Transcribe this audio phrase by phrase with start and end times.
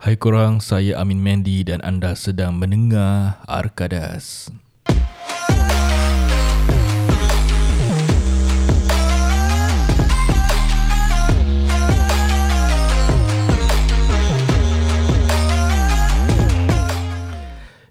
[0.00, 4.48] Hai korang, saya Amin Mendy dan anda sedang mendengar Arkadas.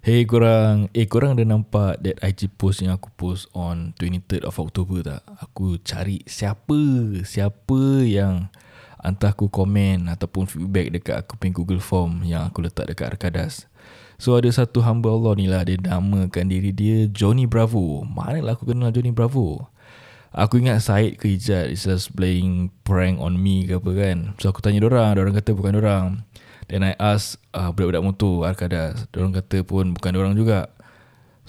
[0.01, 4.57] Hey korang, eh korang ada nampak that IG post yang aku post on 23rd of
[4.57, 5.21] October tak?
[5.45, 6.81] Aku cari siapa,
[7.21, 8.49] siapa yang
[8.99, 13.65] hantar aku komen ataupun feedback dekat aku punya Google Form yang aku letak dekat Arkadas.
[14.19, 18.03] So ada satu hamba Allah ni lah, dia namakan diri dia Johnny Bravo.
[18.03, 19.71] Mana lah aku kenal Johnny Bravo?
[20.29, 24.17] Aku ingat Syed ke Ijat is just playing prank on me ke apa kan.
[24.37, 26.27] So aku tanya orang, orang kata bukan orang.
[26.69, 29.09] Then I ask uh, budak-budak motor Arkadas.
[29.09, 30.69] Diorang kata pun bukan orang juga.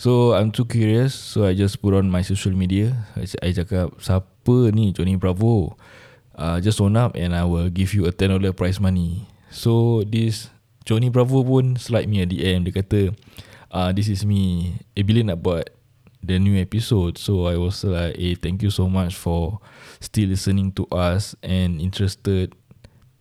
[0.01, 1.13] So I'm too curious.
[1.13, 3.05] So I just put on my social media.
[3.21, 5.77] I, I cakap, siapa ni Johnny Bravo?
[6.41, 9.29] Uh, just own up and I will give you a $10 prize money.
[9.53, 10.49] So this
[10.89, 12.65] Johnny Bravo pun slide me a DM.
[12.65, 13.13] Dia kata,
[13.69, 14.73] uh, this is me.
[14.97, 15.69] Eh, bila nak buat
[16.25, 17.21] the new episode?
[17.21, 19.61] So I was like, eh, thank you so much for
[20.01, 22.57] still listening to us and interested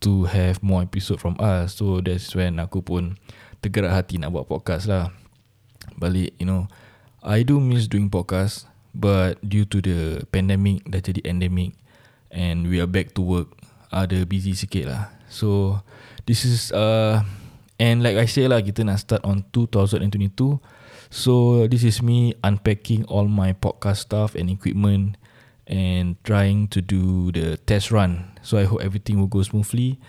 [0.00, 1.76] to have more episode from us.
[1.76, 3.20] So that's when aku pun
[3.60, 5.12] tergerak hati nak buat podcast lah.
[6.00, 6.72] Balik, you know,
[7.20, 8.64] I do miss doing podcast,
[8.96, 11.76] but due to the pandemic, dah jadi endemic,
[12.30, 13.52] and we are back to work,
[13.90, 15.02] ada busy sikit lah.
[15.30, 15.78] So,
[16.26, 17.22] this is, uh,
[17.78, 20.62] and like I say lah, kita nak start on 2022.
[21.10, 25.18] So, this is me unpacking all my podcast stuff and equipment
[25.70, 28.34] and trying to do the test run.
[28.42, 30.02] So I hope everything will go smoothly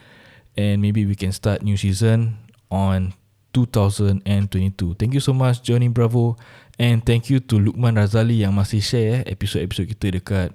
[0.58, 2.41] and maybe we can start new season
[2.73, 3.13] on
[3.53, 4.97] 2022.
[4.97, 6.35] Thank you so much Johnny Bravo
[6.81, 10.50] and thank you to Lukman Razali yang masih share episod-episod kita dekat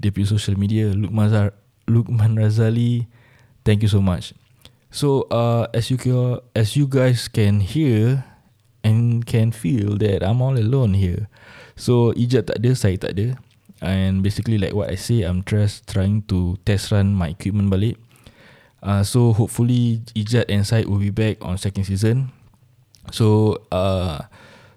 [0.00, 0.92] dia punya social media.
[0.92, 1.56] Lukman, Zar-
[1.88, 3.08] Lukman Razali,
[3.64, 4.36] thank you so much.
[4.90, 5.98] So uh, as you
[6.56, 8.24] as you guys can hear
[8.80, 11.28] and can feel that I'm all alone here.
[11.76, 13.36] So Ijat tak ada, saya tak ada.
[13.84, 18.00] And basically like what I say I'm just trying to test run my equipment balik
[18.80, 22.32] uh, So hopefully Ijat and Syed will be back on second season
[23.12, 24.24] So uh,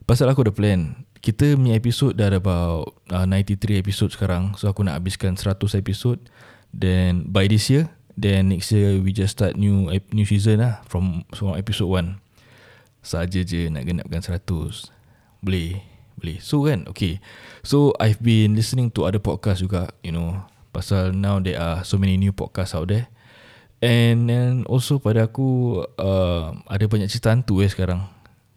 [0.04, 4.56] Pasal aku ada plan Kita punya episode dah ada about uh, 93 episode sekarang.
[4.56, 6.20] So aku nak habiskan 100 episode.
[6.70, 11.26] Then by this year Then next year we just start new new season lah From,
[11.34, 12.22] from episode 1
[13.02, 14.46] Saja je nak genapkan 100
[15.42, 15.82] Boleh
[16.20, 16.38] boleh.
[16.44, 16.84] So kan?
[16.92, 17.24] Okay.
[17.64, 20.44] So I've been listening to other podcast juga you know.
[20.76, 23.08] Pasal now there are so many new podcast out there.
[23.80, 28.04] And then also pada aku uh, ada banyak cerita hantu eh sekarang.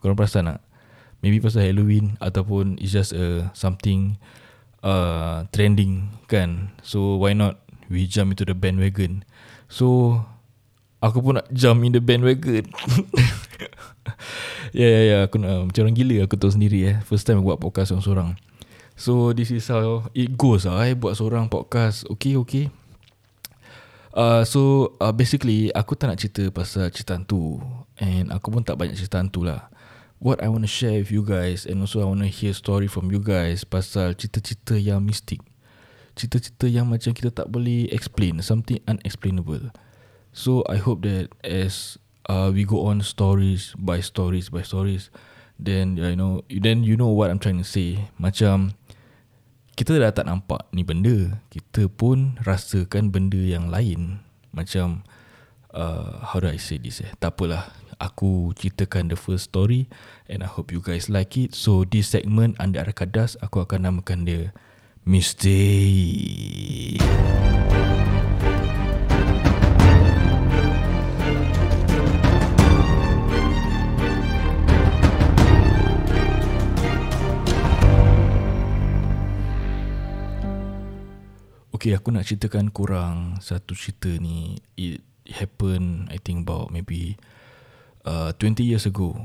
[0.02, 0.58] Korang perasan tak
[1.22, 4.20] maybe pasal Halloween ataupun it's just a something
[4.84, 9.24] uh, trending kan so why not we jump into the bandwagon
[9.70, 10.18] so
[10.98, 12.68] aku pun nak jump in the bandwagon
[14.72, 16.96] Ya ya ya aku nak macam orang gila aku tahu sendiri eh.
[17.04, 18.40] First time aku buat podcast seorang-seorang.
[18.96, 22.08] So this is how it goes lah eh buat seorang podcast.
[22.08, 22.72] Okay okay.
[24.16, 27.60] Uh, so uh, basically aku tak nak cerita pasal cerita hantu
[28.00, 29.68] and aku pun tak banyak cerita hantu lah.
[30.22, 32.86] What I want to share with you guys and also I want to hear story
[32.86, 35.42] from you guys pasal cerita-cerita yang mistik.
[36.14, 39.74] Cerita-cerita yang macam kita tak boleh explain, something unexplainable.
[40.30, 41.98] So I hope that as
[42.30, 45.10] uh, we go on stories by stories by stories
[45.58, 48.06] then you know then you know what I'm trying to say.
[48.14, 48.78] Macam
[49.74, 51.42] kita dah tak nampak ni benda.
[51.50, 54.22] Kita pun rasakan benda yang lain.
[54.54, 55.02] Macam
[55.74, 57.10] uh, how do I say this eh?
[57.18, 57.72] Tak apalah
[58.02, 59.86] aku ceritakan the first story
[60.26, 64.26] and I hope you guys like it so this segment anda arkadas aku akan namakan
[64.26, 64.50] dia
[65.06, 66.98] Mistake
[81.82, 84.54] Okay, aku nak ceritakan kurang satu cerita ni.
[84.78, 87.18] It happened, I think about maybe
[88.06, 89.16] uh, 20 years ago.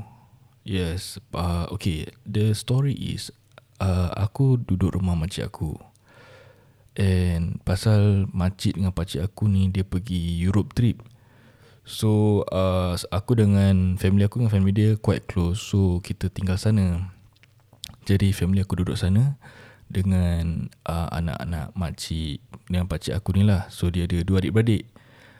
[0.66, 2.12] Yes, uh, okay.
[2.28, 3.32] The story is,
[3.80, 5.80] uh, aku duduk rumah makcik aku.
[6.98, 11.00] And pasal makcik dengan pakcik aku ni, dia pergi Europe trip.
[11.88, 15.62] So, uh, aku dengan family aku dengan family dia quite close.
[15.62, 17.14] So, kita tinggal sana.
[18.04, 19.40] Jadi, family aku duduk sana
[19.88, 23.66] dengan uh, anak-anak makcik dengan pakcik aku ni lah.
[23.72, 24.84] So dia ada dua adik-beradik.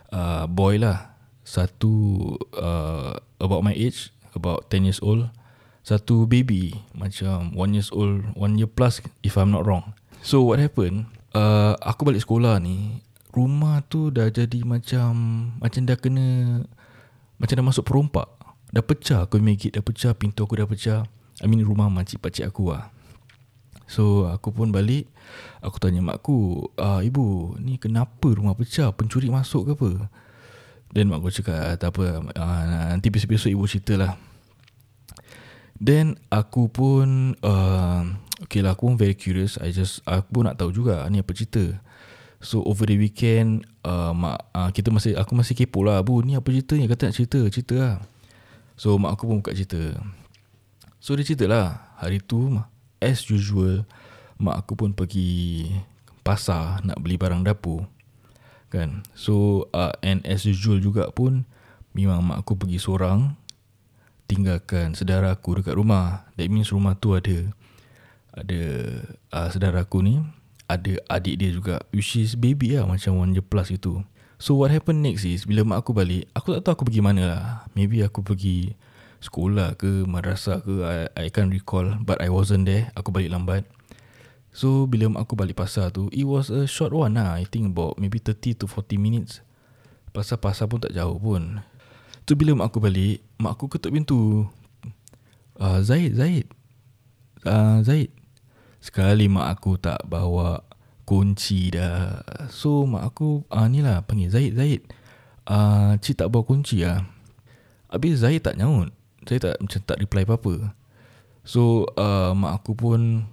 [0.09, 1.18] Uh, boy lah.
[1.49, 5.33] Satu uh, about my age, about 10 years old.
[5.81, 9.97] Satu baby, macam 1 years old, 1 year plus if I'm not wrong.
[10.21, 13.01] So what happened, uh, aku balik sekolah ni,
[13.33, 15.13] rumah tu dah jadi macam,
[15.57, 16.29] macam dah kena
[17.39, 18.27] Macam dah masuk perompak.
[18.75, 21.07] Dah pecah aku gate Dah pecah Pintu aku dah pecah.
[21.39, 22.91] I mean rumah makcik pakcik aku lah.
[23.87, 25.09] So aku pun balik
[25.63, 28.91] Aku tanya mak aku ah, Ibu ni kenapa rumah pecah?
[28.93, 29.91] Pencuri masuk ke apa
[30.93, 32.63] Dan mak aku cakap "Ah, Tak apa ah,
[32.97, 34.13] Nanti besok-besok ibu cerita lah
[35.79, 38.03] Then aku pun uh,
[38.39, 39.59] Okay lah aku pun very curious.
[39.61, 41.77] I just Aku pun nak tahu juga Ni apa cerita?
[42.39, 46.39] So over the weekend uh, mak, uh, Kita masih Aku masih kepo lah Bu ni
[46.39, 47.97] apa ceritanya Kata nak cerita Cerita lah.
[48.79, 49.99] So mak aku pun buka cerita.
[51.03, 52.57] So dia cerita lah Hari tu
[52.99, 53.85] As usual
[54.39, 55.67] Mak aku pun pergi
[56.23, 57.98] Pasar Nak beli barang dapur
[58.69, 59.05] Kan?
[59.17, 61.49] So uh, And as usual juga pun
[61.97, 63.37] Memang mak aku pergi seorang
[64.29, 66.29] Tinggalkan saudara aku dekat rumah.
[66.37, 67.49] That means rumah tu ada
[68.37, 68.61] Ada
[69.33, 70.21] uh, Saudara aku ni
[70.69, 74.05] Ada adik dia juga Which is baby lah Macam one year plus gitu.
[74.39, 77.23] So what happened next is Bila mak aku balik Aku tak tahu aku pergi mana
[77.25, 77.43] lah.
[77.73, 78.77] Maybe aku pergi
[79.19, 82.93] Sekolah ke Madrasah ke I, I can't recall But I wasn't there.
[82.95, 83.67] Aku balik lambat
[84.53, 87.37] So bila mak aku balik pasar tu It was a short one lah.
[87.37, 89.45] I think about Maybe 30 to 40 minutes.
[90.11, 91.63] Pasar-pasar pun tak jauh pun.
[92.25, 94.49] Tu bila mak aku balik Mak aku ketuk pintu.
[95.59, 96.47] Uh, Zaid Zaid.
[97.45, 98.11] Uh, Zaid.
[98.79, 100.65] Sekali mak aku tak bawa
[101.09, 102.23] kunci dah.
[102.53, 104.85] So mak aku uh, Ni lah panggil Zaid Zaid.
[105.49, 107.09] Uh, Cik tak bawa kunci lah
[107.89, 108.93] Habis Zaid tak nyaut.
[109.25, 110.77] Saya tak macam tak reply apa-apa.
[111.49, 113.25] So uh, mak aku pun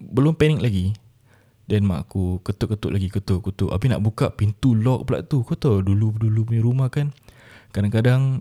[0.00, 0.96] Belum panik lagi
[1.68, 3.68] Dan mak aku ketuk-ketuk lagi Ketuk-ketuk.
[3.70, 5.44] Habis nak buka pintu lock pula tu.
[5.44, 7.12] Kau tahu dulu-dulu punya rumah kan?
[7.70, 8.40] Kadang-kadang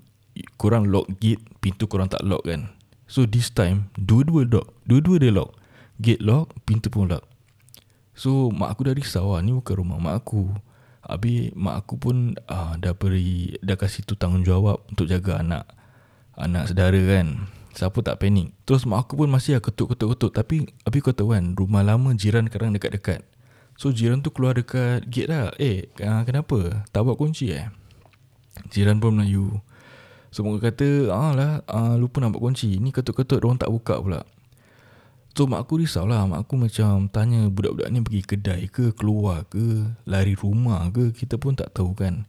[0.55, 2.71] Korang lock gate Pintu korang tak lock kan?
[3.11, 4.71] So this time Dua-dua lock.
[4.87, 5.59] Dua-dua dia lock.
[5.99, 7.27] Gate lock Pintu pun lock.
[8.15, 10.47] So mak aku dah risau lah Ni bukan rumah mak aku.
[11.03, 15.67] Habis mak aku pun uh, Dah beri Dah kasih tu tanggungjawab Untuk jaga anak
[16.39, 20.35] Anak saudara kan Siapa tak panik Terus mak aku pun masih lah ketuk-ketuk-ketuk.
[20.35, 23.23] Tapi Habis kau tahu kan Rumah lama jiran kadang dekat-dekat.
[23.79, 25.55] So jiran tu keluar dekat gate lah.
[25.55, 26.83] Eh uh, kenapa?
[26.91, 27.71] Tak bawa kunci eh?
[28.67, 29.63] Jiran pun Melayu.
[30.35, 32.75] So mereka kata ah lah uh, Lupa nak bawa kunci.
[32.83, 34.27] Ni ketuk-ketuk Diorang tak buka pula.
[35.31, 36.27] So mak aku risau lah.
[36.27, 41.39] Mak aku macam tanya Budak-budak ni pergi kedai ke Keluar ke Lari rumah ke Kita
[41.39, 42.27] pun tak tahu kan.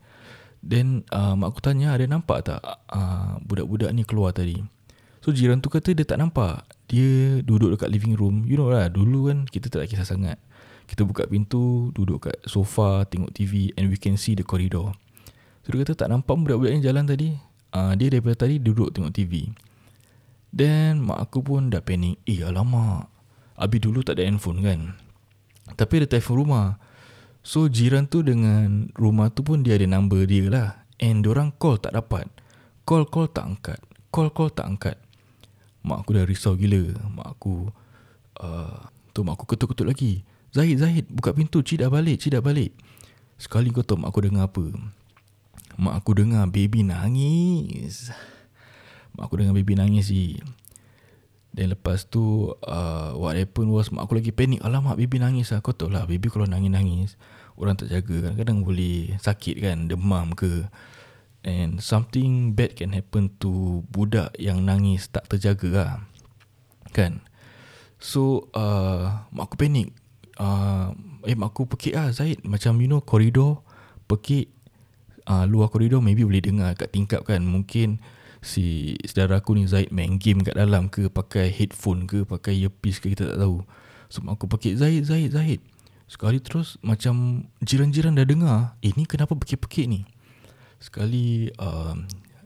[0.62, 4.62] Then uh, mak aku tanya Ada nampak tak uh, Budak-budak ni keluar tadi
[5.20, 6.64] So jiran tu kata Dia tak nampak.
[6.88, 8.49] Dia duduk dekat living room.
[8.49, 10.40] You know lah Dulu kan Kita tak kisah sangat.
[10.88, 14.96] Kita buka pintu Duduk kat sofa Tengok TV And we can see the corridor.
[15.62, 17.37] So dia kata tak nampak budak-budak ni jalan tadi.
[17.70, 19.52] Uh, Dia daripada tadi duduk tengok TV
[20.50, 23.06] Then mak aku pun dah panik Eh alamak.
[23.61, 24.81] Abi dulu tak ada handphone kan?
[25.76, 26.81] Tapi ada telefon rumah.
[27.44, 30.69] So jiran tu dengan rumah tu pun dia ada number dia lah.
[30.99, 32.26] And orang call tak dapat.
[32.88, 33.81] Call-call tak angkat.
[34.11, 34.96] Call-call tak angkat
[35.81, 36.93] Mak aku dah risau gila.
[37.12, 37.69] Mak aku
[38.41, 40.23] uh, Tu mak aku ketuk-ketuk lagi.
[40.50, 42.75] Zahid, Zahid Buka pintu Cik dah balik Cik dah balik.
[43.41, 44.65] Sekali kau tahu mak aku dengar apa?
[45.81, 48.12] Mak aku dengar baby nangis.
[49.17, 50.38] Mak aku dengar baby nangis si
[51.50, 54.62] Dan lepas tu uh, What happened was Mak aku lagi panik.
[54.62, 55.65] Alamak baby nangis lah.
[55.65, 57.19] Kau tahu lah Baby kalau nangis-nangis
[57.59, 60.69] Orang tak jaga kan Kadang boleh sakit kan Demam ke
[61.40, 65.93] And something bad can happen to Budak yang nangis Tak terjaga lah.
[66.93, 67.24] Kan?
[67.96, 69.88] So uh, Mak aku panik.
[70.36, 70.93] Uh,
[71.24, 72.44] Eh mak aku pekik lah Zaid.
[72.44, 73.65] Macam you know Koridor
[74.08, 74.53] Pekik
[75.29, 77.41] uh, Luar koridor Maybe boleh dengar Kat tingkap kan.
[77.44, 78.00] Mungkin
[78.41, 82.98] si saudara aku ni Zaid main game kat dalam ke pakai headphone ke pakai earpiece
[83.00, 83.60] ke kita tak tahu.
[84.08, 85.60] So aku pakai Zaid Zaid Zaid.
[86.10, 90.08] Sekali terus macam jiran-jiran dah dengar eh ni kenapa pekik-pekik ni
[90.81, 91.94] sekali uh,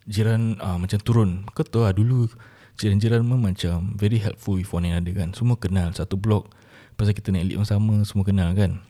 [0.05, 1.47] jiran uh, macam turun.
[1.55, 2.29] Kau tahu lah dulu
[2.77, 5.33] jiran-jiran memang macam very helpful with one another kan.
[5.33, 6.51] Semua kenal satu blok.
[6.99, 8.83] Pasal kita naik lift sama semua kenal kan.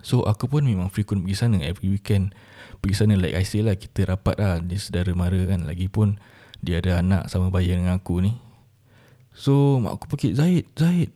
[0.00, 1.58] So aku pun memang frequent pergi sana.
[1.60, 2.32] Every weekend
[2.80, 4.62] Pergi sana like I say lah Kita rapat lah.
[4.62, 5.66] Dia saudara mara kan.
[5.66, 6.16] Lagipun
[6.64, 8.32] Dia ada anak sama bayar dengan aku ni.
[9.34, 11.10] So mak aku pergi Zahid Zahid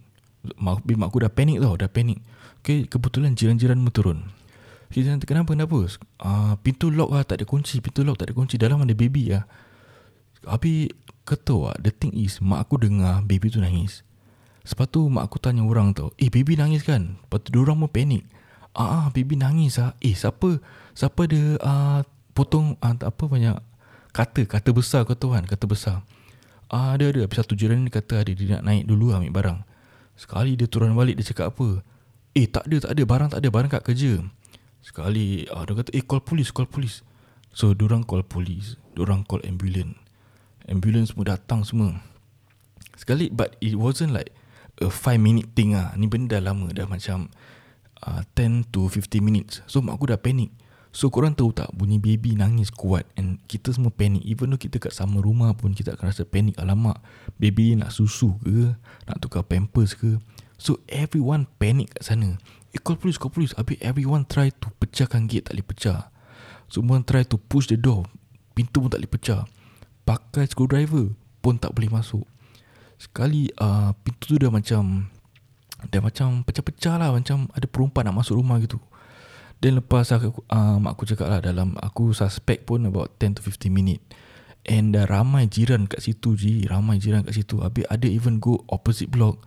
[0.59, 2.23] mak, mak aku dah panik tau Dah panik
[2.63, 4.31] Okay kebetulan jiran-jiran mu turun
[4.93, 5.79] Kita nanti kenapa kenapa
[6.25, 9.33] uh, Pintu lock lah tak ada kunci Pintu lock tak ada kunci Dalam ada baby
[9.33, 9.45] lah
[10.45, 10.93] Habis
[11.25, 14.05] Ketua lah The thing is Mak aku dengar baby tu nangis
[14.65, 17.89] Lepas tu mak aku tanya orang tau Eh baby nangis kan Lepas tu diorang pun
[17.89, 18.25] panik
[18.75, 19.95] Ah, ah baby nangis ah.
[20.03, 20.59] Eh, siapa?
[20.99, 22.03] Siapa dia ah
[22.35, 23.55] potong ah, apa banyak
[24.11, 26.03] kata kata besar kau tahu kan kata besar.
[26.67, 29.59] Ah ada ada habis satu jiran ni kata ada dia nak naik dulu ambil barang.
[30.19, 31.87] Sekali dia turun balik dia cakap apa?
[32.35, 34.13] Eh tak ada tak ada barang tak ada barang kat kerja.
[34.85, 37.01] Sekali ah dia kata eh call polis call polis.
[37.57, 39.97] So orang call polis orang call ambulance.
[40.69, 41.97] Ambulance semua datang semua.
[42.93, 44.37] Sekali but it wasn't like
[44.83, 45.97] A 5 minute thing ah.
[45.97, 47.31] Ni benda dah lama Dah macam
[48.05, 49.63] uh, 10 to 15 minutes.
[49.71, 50.51] So mak aku dah panic.
[50.95, 54.27] So korang tahu tak Bunyi baby nangis kuat And kita semua panic.
[54.27, 56.59] Even though kita kat sama rumah pun Kita akan rasa panic.
[56.59, 56.99] Alamak
[57.39, 58.75] Baby nak susu ke?
[59.07, 60.19] Nak tukar pampers ke
[60.65, 62.41] So everyone panic kat sana.
[62.73, 66.09] Eh call police call police Habis everyone try to pecahkan gate Tak boleh pecah.
[66.73, 68.09] Semua try to push the door.
[68.57, 69.45] Pintu pun tak boleh pecah.
[70.09, 71.13] Pakai screwdriver
[71.45, 72.25] Pun tak boleh masuk.
[72.97, 75.13] Sekali uh, Pintu tu dah macam
[75.93, 77.13] Dah macam pecah-pecah lah.
[77.13, 78.81] Macam ada perempuan nak masuk rumah gitu.
[79.61, 83.41] Dan lepas aku, uh, Mak aku cakap lah Dalam aku suspect pun About 10 to
[83.45, 84.01] 15 minit
[84.65, 87.61] And dah ramai jiran kat situ je Ramai jiran kat situ.
[87.61, 89.45] Habis ada even go opposite block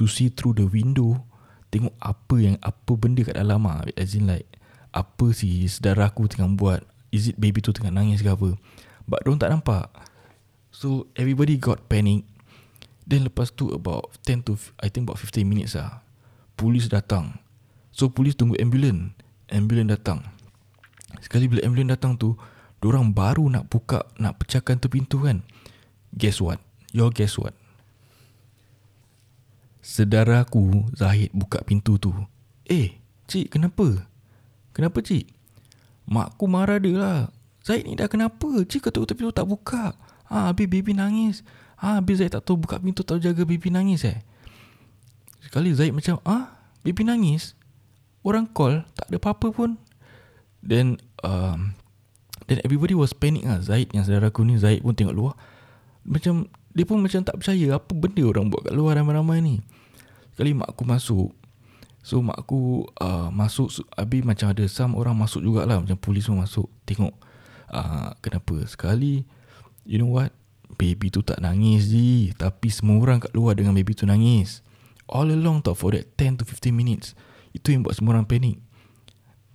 [0.00, 1.20] To see through the window
[1.68, 4.48] Tengok apa yang Apa benda kat dalam lah As in like
[4.96, 6.82] Apa si saudara aku tengah buat?
[7.14, 8.58] Is it baby tu tengah nangis ke apa?
[9.06, 9.90] But diorang tak nampak.
[10.70, 12.26] So everybody got panic.
[13.06, 16.02] Then lepas tu about 10 to I think about 15 minutes lah
[16.54, 17.42] Polis datang.
[17.90, 19.14] So polis tunggu ambulance.
[19.50, 20.26] Ambulance datang.
[21.18, 22.38] Sekali bila ambulance datang tu
[22.80, 25.42] Diorang baru nak buka Nak pecahkan tu pintu kan?
[26.14, 26.62] Guess what?
[26.94, 27.59] Your guess what
[29.90, 32.14] Sedara aku Zahid buka pintu tu.
[32.70, 32.94] Eh
[33.26, 34.06] Cik kenapa?
[34.70, 35.26] Kenapa cik?
[36.06, 37.20] Mak aku marah dia lah.
[37.66, 38.62] Zaid ni dah kenapa?
[38.62, 39.98] Cik ketuk pintu tak buka.
[40.30, 41.42] Ah, habis baby nangis.
[41.74, 44.22] Ah, habis Zaid tak tahu buka pintu Tak jaga baby nangis eh?
[45.42, 46.54] Sekali Zaid macam Ah,
[46.86, 47.58] baby nangis?
[48.22, 49.74] Orang call Tak ada apa-apa pun.
[50.62, 51.74] Then um,
[52.46, 53.58] Then everybody was panic lah.
[53.58, 55.34] Zaid yang saudara aku ni Zaid pun tengok luar.
[56.06, 59.56] Macam Dia pun macam tak percaya Apa benda orang buat kat luar ramai-ramai ni.
[60.34, 61.30] Sekali mak aku masuk.
[62.00, 65.82] So mak aku uh, masuk Habis macam ada Some orang masuk jugalah.
[65.82, 66.70] Macam polis pun masuk.
[66.86, 67.14] Tengok
[67.74, 69.26] uh, Kenapa Sekali
[69.84, 70.30] You know what?
[70.78, 74.62] Baby tu tak nangis je Tapi semua orang kat luar Dengan baby tu nangis.
[75.10, 77.18] All along tau For that 10 to 15 minutes.
[77.50, 78.62] Itu yang buat semua orang panik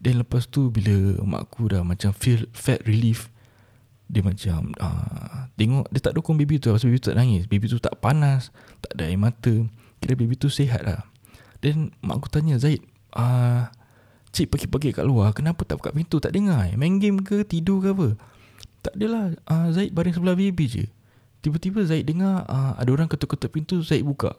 [0.03, 3.31] Dan lepas tu Bila mak aku dah Macam feel Fat relief
[4.05, 6.69] Dia macam uh, Tengok Dia tak dukung baby tu.
[6.69, 7.43] Sebab baby tu tak nangis.
[7.49, 9.53] Baby tu tak panas Tak ada air mata.
[10.01, 11.01] Kira baby tu sihat lah.
[11.63, 12.83] Dan mak aku tanya Zaid
[13.17, 13.65] uh,
[14.35, 16.21] Cik pagi-pagi kat luar Kenapa tak buka pintu?
[16.21, 16.75] Tak dengar eh?
[16.77, 17.41] Main game ke?
[17.47, 18.09] Tidur ke apa?
[18.85, 20.85] Tak adalah uh, Zaid baring sebelah baby je.
[21.41, 24.37] Tiba-tiba Zaid dengar uh, Ada orang ketuk-ketuk pintu Zaid buka.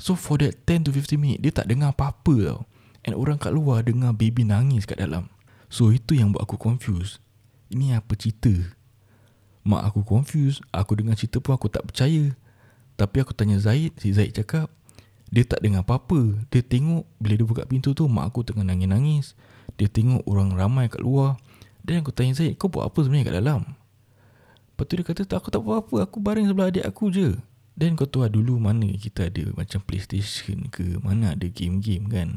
[0.00, 2.60] So for that 10 to 15 minit Dia tak dengar apa-apa tau.
[3.06, 5.30] And orang kat luar Dengar baby nangis kat dalam.
[5.70, 7.22] So itu yang buat aku confused.
[7.70, 8.50] Ini apa cerita
[9.64, 10.60] Mak aku confused.
[10.70, 12.36] Aku dengar cerita pun aku tak percaya.
[12.94, 14.70] Tapi aku tanya Zaid Si Zaid cakap
[15.34, 16.46] dia tak dengar apa-apa.
[16.52, 19.34] Dia tengok Bila dia buka pintu tu Mak aku tengah nangis-nangis.
[19.74, 21.40] Dia tengok orang ramai kat luar.
[21.82, 23.60] Dan aku tanya Zaid Kau buat apa sebenarnya kat dalam?
[24.70, 26.06] Lepas tu dia kata Aku tak buat apa.
[26.06, 27.34] Aku baring sebelah adik aku je.
[27.74, 32.28] Dan kau tahu lah dulu mana kita ada Macam playstation ke Mana ada game-game kan.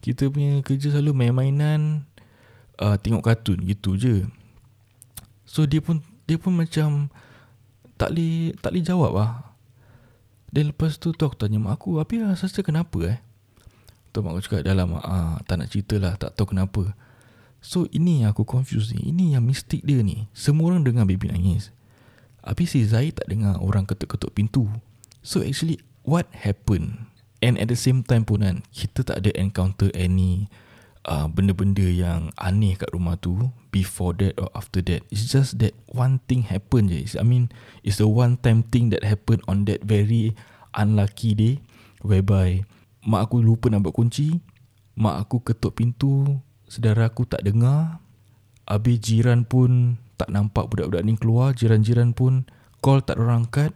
[0.00, 2.08] Kita punya kerja selalu main-mainan
[2.80, 4.24] uh, Tengok kartun gitu je.
[5.44, 7.08] So dia pun Dia pun macam
[7.96, 9.48] Tak boleh Tak boleh jawab lah
[10.48, 13.18] dan lepas tu tu aku tanya mak aku Habis rasa kenapa eh?
[14.12, 16.96] Tu mak aku cakap dalam ah, Tak nak cerita lah Tak tahu kenapa.
[17.58, 19.10] So ini yang aku confused ni.
[19.10, 20.30] Ini yang mistik dia ni.
[20.32, 21.74] Semua orang dengar baby nangis.
[22.40, 24.68] Habis si Zai tak dengar Orang ketuk-ketuk pintu.
[25.20, 27.12] So actually What happened?
[27.44, 30.48] And at the same time pun kan Kita tak ada encounter any
[31.08, 35.04] uh, Benda-benda yang aneh kat rumah tu Before that or after that.
[35.08, 37.08] It's just that one thing happen je.
[37.16, 37.48] I mean
[37.80, 40.36] It's a one time thing that happen On that very
[40.76, 41.54] unlucky day
[42.04, 42.68] Whereby
[43.08, 44.44] Mak aku lupa nak buat kunci
[45.00, 46.38] Mak aku ketuk pintu
[46.68, 48.04] Sedara aku tak dengar
[48.68, 52.44] Habis jiran pun Tak nampak budak-budak ni keluar Jiran-jiran pun
[52.78, 53.74] Call tak orang angkat.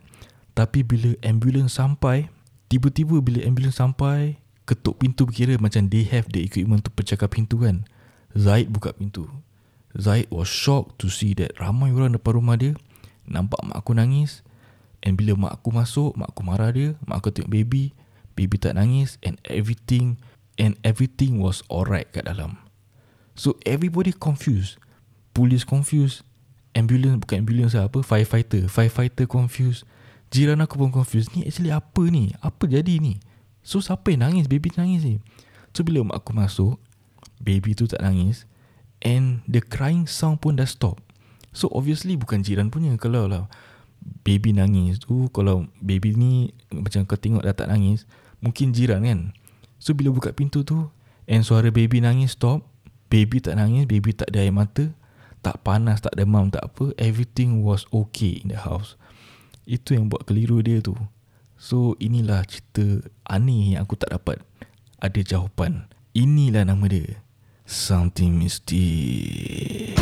[0.53, 2.29] Tapi bila ambulans sampai
[2.69, 7.59] Tiba-tiba bila ambulans sampai Ketuk pintu berkira macam they have the equipment to pecahkan pintu
[7.59, 7.83] kan.
[8.39, 9.27] Zaid buka pintu.
[9.99, 12.73] Zaid was shocked to see that ramai orang depan rumah dia
[13.29, 14.41] Nampak mak aku nangis.
[15.03, 17.91] And bila mak aku masuk, mak aku marah dia Mak aku tengok baby
[18.39, 20.17] Baby tak nangis And everything
[20.57, 22.63] And everything was alright kat dalam.
[23.35, 24.79] So everybody confused.
[25.35, 26.23] Police confused.
[26.73, 28.71] Ambulance bukan ambulance lah apa Firefighter.
[28.71, 29.83] Firefighter confused.
[30.31, 31.35] Jiran aku pun confused.
[31.35, 32.31] Ni actually apa ni?
[32.41, 33.19] Apa jadi ni
[33.63, 34.51] So siapa yang nangis?
[34.51, 35.17] Baby nangis ni.
[35.73, 36.77] So bila mak aku masuk
[37.41, 38.45] Baby tu tak nangis
[39.03, 41.03] And the crying sound pun dah stop.
[41.51, 43.49] So obviously bukan jiran punya Kalau lah
[44.23, 48.05] Baby nangis tu Kalau baby ni Macam kau tengok dah tak nangis
[48.45, 49.21] Mungkin jiran kan?
[49.81, 50.91] So bila buka pintu tu
[51.25, 52.67] And suara baby nangis stop
[53.09, 54.91] Baby tak nangis Baby tak ada air mata
[55.41, 58.99] Tak panas, tak demam, tak apa Everything was okay in the house.
[59.63, 60.99] Itu yang buat keliru dia tu
[61.63, 64.43] So inilah cerita aneh yang aku tak dapat
[64.99, 65.87] Ada jawapan.
[66.11, 67.23] Inilah nama dia.
[67.63, 69.95] Something Mystic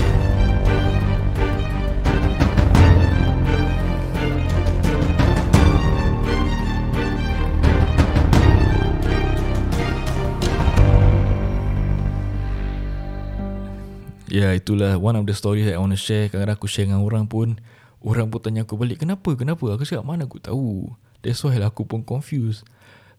[14.33, 16.33] Ya itulah one of the stories that I want to share.
[16.33, 17.61] Kadang-kadang aku share dengan orang pun
[18.01, 19.37] Orang pun tanya aku balik Kenapa?
[19.37, 19.77] Kenapa?
[19.77, 22.65] Aku cakap mana aku tahu That's why lah aku pun confused.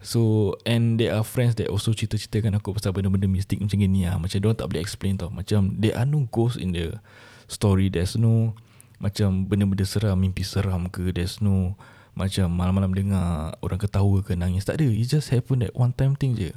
[0.02, 4.18] So And there are friends that also cerita-ceritakan aku Pasal benda-benda mistik macam ni lah
[4.18, 5.30] Macam diorang tak boleh explain tau.
[5.30, 6.98] Macam there are no ghosts in the
[7.46, 7.88] story.
[7.94, 8.58] There's no
[8.98, 11.14] Macam benda-benda seram Mimpi seram ke.
[11.14, 11.78] There's no
[12.18, 14.66] Macam malam-malam dengar Orang ketawa ke nangis.
[14.66, 14.90] Tak ada.
[14.90, 16.52] It just happen that one time thing je.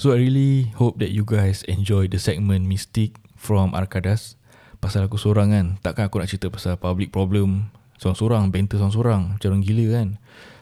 [0.00, 4.40] So I really hope that you guys enjoy the segment Mystic from Arkadas
[4.80, 5.66] Pasal aku seorang kan.
[5.84, 7.68] Takkan aku nak cerita pasal public problem
[8.00, 9.36] Seorang-seorang Banter seorang-seorang.
[9.36, 10.08] Macam orang gila kan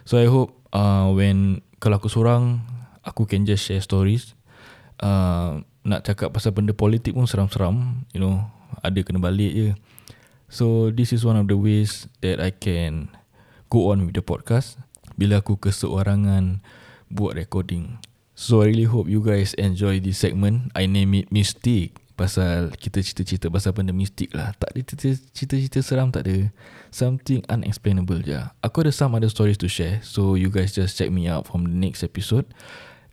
[0.09, 2.65] So I hope uh, When Kalau aku seorang
[3.05, 4.33] Aku can just share stories.
[4.97, 8.41] Uh, Nak cakap pasal benda politik pun seram-seram You know
[8.81, 9.69] Ada kena balik je.
[10.49, 13.13] So this is one of the ways That I can
[13.69, 14.81] Go on with the podcast.
[15.21, 16.65] Bila aku keseorangan
[17.13, 18.01] Buat recording.
[18.33, 20.73] So I really hope you guys enjoy this segment.
[20.73, 24.51] I name it Mystic Pasal kita cerita-cerita pasal benda mistik lah.
[24.59, 26.51] Tak ada cerita-cerita seram tak ada.
[26.91, 28.43] Something unexplainable je.
[28.59, 31.71] Aku ada some other stories to share So you guys just check me out from
[31.71, 32.51] the next episode.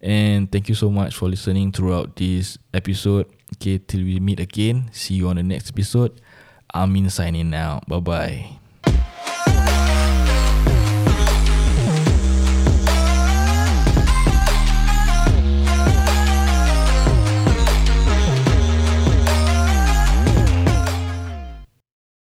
[0.01, 3.29] And thank you so much for listening throughout this episode.
[3.61, 6.17] Okay, till we meet again See you on the next episode.
[6.73, 7.85] Amin signing out.
[7.85, 8.64] Bye-bye